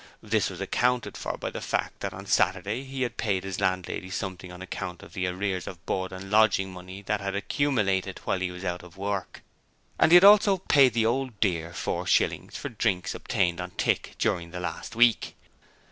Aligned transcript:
This 0.23 0.49
was 0.49 0.59
accounted 0.59 1.15
for 1.15 1.37
by 1.37 1.51
the 1.51 1.61
fact 1.61 1.99
that 1.99 2.11
on 2.11 2.25
Saturday 2.25 2.83
he 2.85 3.03
had 3.03 3.17
paid 3.17 3.43
his 3.43 3.59
landlady 3.59 4.09
something 4.09 4.51
on 4.51 4.59
account 4.59 5.03
of 5.03 5.13
the 5.13 5.27
arrears 5.27 5.67
of 5.67 5.85
board 5.85 6.11
and 6.11 6.31
lodging 6.31 6.73
money 6.73 7.03
that 7.03 7.21
had 7.21 7.35
accumulated 7.35 8.17
while 8.25 8.39
he 8.39 8.49
was 8.49 8.63
out 8.65 8.81
of 8.81 8.97
work; 8.97 9.43
and 9.99 10.11
he 10.11 10.15
had 10.15 10.23
also 10.23 10.57
paid 10.57 10.95
the 10.95 11.05
Old 11.05 11.39
Dear 11.39 11.71
four 11.71 12.07
shillings 12.07 12.57
for 12.57 12.69
drinks 12.69 13.13
obtained 13.13 13.61
on 13.61 13.73
tick 13.77 14.15
during 14.17 14.49
the 14.49 14.59
last 14.59 14.95
week. 14.95 15.35